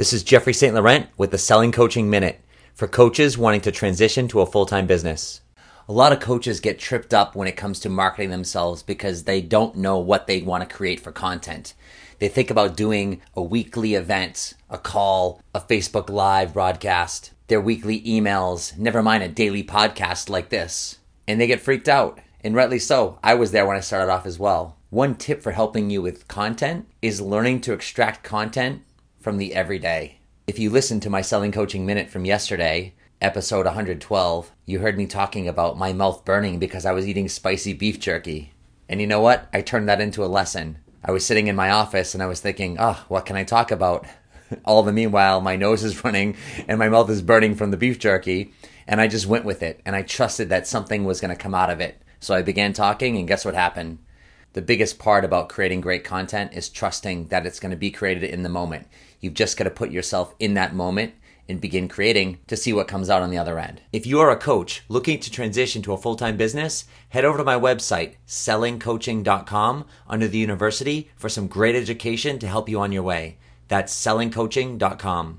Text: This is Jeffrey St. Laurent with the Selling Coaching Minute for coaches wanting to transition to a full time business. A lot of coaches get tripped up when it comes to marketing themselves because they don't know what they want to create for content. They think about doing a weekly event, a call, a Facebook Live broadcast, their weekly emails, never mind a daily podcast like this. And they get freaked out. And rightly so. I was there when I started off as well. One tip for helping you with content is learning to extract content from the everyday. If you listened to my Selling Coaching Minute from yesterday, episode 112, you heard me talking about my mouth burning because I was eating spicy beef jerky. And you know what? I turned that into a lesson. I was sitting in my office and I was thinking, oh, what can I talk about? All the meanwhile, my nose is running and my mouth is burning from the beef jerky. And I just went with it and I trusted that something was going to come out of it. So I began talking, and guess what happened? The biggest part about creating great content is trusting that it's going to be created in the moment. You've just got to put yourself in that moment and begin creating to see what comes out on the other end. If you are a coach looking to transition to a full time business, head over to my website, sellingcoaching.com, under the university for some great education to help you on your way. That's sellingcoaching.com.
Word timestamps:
This 0.00 0.14
is 0.14 0.22
Jeffrey 0.22 0.54
St. 0.54 0.74
Laurent 0.74 1.08
with 1.18 1.30
the 1.30 1.36
Selling 1.36 1.72
Coaching 1.72 2.08
Minute 2.08 2.40
for 2.72 2.88
coaches 2.88 3.36
wanting 3.36 3.60
to 3.60 3.70
transition 3.70 4.28
to 4.28 4.40
a 4.40 4.46
full 4.46 4.64
time 4.64 4.86
business. 4.86 5.42
A 5.90 5.92
lot 5.92 6.10
of 6.10 6.20
coaches 6.20 6.58
get 6.58 6.78
tripped 6.78 7.12
up 7.12 7.36
when 7.36 7.46
it 7.46 7.58
comes 7.58 7.80
to 7.80 7.90
marketing 7.90 8.30
themselves 8.30 8.82
because 8.82 9.24
they 9.24 9.42
don't 9.42 9.76
know 9.76 9.98
what 9.98 10.26
they 10.26 10.40
want 10.40 10.66
to 10.66 10.74
create 10.74 11.00
for 11.00 11.12
content. 11.12 11.74
They 12.18 12.28
think 12.28 12.50
about 12.50 12.78
doing 12.78 13.20
a 13.36 13.42
weekly 13.42 13.92
event, 13.92 14.54
a 14.70 14.78
call, 14.78 15.42
a 15.54 15.60
Facebook 15.60 16.08
Live 16.08 16.54
broadcast, 16.54 17.32
their 17.48 17.60
weekly 17.60 18.00
emails, 18.00 18.78
never 18.78 19.02
mind 19.02 19.22
a 19.22 19.28
daily 19.28 19.62
podcast 19.62 20.30
like 20.30 20.48
this. 20.48 20.98
And 21.28 21.38
they 21.38 21.46
get 21.46 21.60
freaked 21.60 21.90
out. 21.90 22.18
And 22.42 22.54
rightly 22.54 22.78
so. 22.78 23.18
I 23.22 23.34
was 23.34 23.50
there 23.50 23.66
when 23.66 23.76
I 23.76 23.80
started 23.80 24.10
off 24.10 24.24
as 24.24 24.38
well. 24.38 24.78
One 24.88 25.14
tip 25.14 25.42
for 25.42 25.52
helping 25.52 25.90
you 25.90 26.00
with 26.00 26.26
content 26.26 26.88
is 27.02 27.20
learning 27.20 27.60
to 27.60 27.74
extract 27.74 28.24
content 28.24 28.82
from 29.20 29.36
the 29.36 29.54
everyday. 29.54 30.18
If 30.46 30.58
you 30.58 30.70
listened 30.70 31.02
to 31.02 31.10
my 31.10 31.20
Selling 31.20 31.52
Coaching 31.52 31.84
Minute 31.84 32.08
from 32.08 32.24
yesterday, 32.24 32.94
episode 33.20 33.66
112, 33.66 34.50
you 34.64 34.78
heard 34.78 34.96
me 34.96 35.06
talking 35.06 35.46
about 35.46 35.76
my 35.76 35.92
mouth 35.92 36.24
burning 36.24 36.58
because 36.58 36.86
I 36.86 36.92
was 36.92 37.06
eating 37.06 37.28
spicy 37.28 37.74
beef 37.74 38.00
jerky. 38.00 38.52
And 38.88 38.98
you 38.98 39.06
know 39.06 39.20
what? 39.20 39.48
I 39.52 39.60
turned 39.60 39.88
that 39.90 40.00
into 40.00 40.24
a 40.24 40.26
lesson. 40.26 40.78
I 41.04 41.10
was 41.10 41.24
sitting 41.24 41.48
in 41.48 41.54
my 41.54 41.70
office 41.70 42.14
and 42.14 42.22
I 42.22 42.26
was 42.26 42.40
thinking, 42.40 42.78
oh, 42.80 43.04
what 43.08 43.26
can 43.26 43.36
I 43.36 43.44
talk 43.44 43.70
about? 43.70 44.06
All 44.64 44.82
the 44.82 44.92
meanwhile, 44.92 45.42
my 45.42 45.54
nose 45.54 45.84
is 45.84 46.02
running 46.04 46.34
and 46.66 46.78
my 46.78 46.88
mouth 46.88 47.10
is 47.10 47.20
burning 47.20 47.54
from 47.54 47.70
the 47.70 47.76
beef 47.76 47.98
jerky. 47.98 48.54
And 48.86 49.02
I 49.02 49.06
just 49.06 49.26
went 49.26 49.44
with 49.44 49.62
it 49.62 49.82
and 49.84 49.94
I 49.94 50.00
trusted 50.02 50.48
that 50.48 50.66
something 50.66 51.04
was 51.04 51.20
going 51.20 51.34
to 51.34 51.40
come 51.40 51.54
out 51.54 51.70
of 51.70 51.80
it. 51.80 52.00
So 52.20 52.34
I 52.34 52.42
began 52.42 52.72
talking, 52.72 53.16
and 53.16 53.28
guess 53.28 53.44
what 53.44 53.54
happened? 53.54 53.98
The 54.52 54.62
biggest 54.62 54.98
part 54.98 55.24
about 55.24 55.48
creating 55.48 55.80
great 55.80 56.02
content 56.02 56.54
is 56.54 56.68
trusting 56.68 57.28
that 57.28 57.46
it's 57.46 57.60
going 57.60 57.70
to 57.70 57.76
be 57.76 57.92
created 57.92 58.24
in 58.24 58.42
the 58.42 58.48
moment. 58.48 58.88
You've 59.20 59.34
just 59.34 59.56
got 59.56 59.64
to 59.64 59.70
put 59.70 59.92
yourself 59.92 60.34
in 60.40 60.54
that 60.54 60.74
moment 60.74 61.14
and 61.48 61.60
begin 61.60 61.86
creating 61.86 62.38
to 62.48 62.56
see 62.56 62.72
what 62.72 62.88
comes 62.88 63.08
out 63.08 63.22
on 63.22 63.30
the 63.30 63.38
other 63.38 63.60
end. 63.60 63.80
If 63.92 64.06
you 64.06 64.20
are 64.20 64.30
a 64.30 64.36
coach 64.36 64.82
looking 64.88 65.20
to 65.20 65.30
transition 65.30 65.82
to 65.82 65.92
a 65.92 65.96
full 65.96 66.16
time 66.16 66.36
business, 66.36 66.84
head 67.10 67.24
over 67.24 67.38
to 67.38 67.44
my 67.44 67.58
website, 67.58 68.14
sellingcoaching.com, 68.26 69.84
under 70.08 70.26
the 70.26 70.38
university 70.38 71.10
for 71.16 71.28
some 71.28 71.46
great 71.46 71.76
education 71.76 72.40
to 72.40 72.48
help 72.48 72.68
you 72.68 72.80
on 72.80 72.90
your 72.90 73.04
way. 73.04 73.38
That's 73.68 73.94
sellingcoaching.com. 73.94 75.38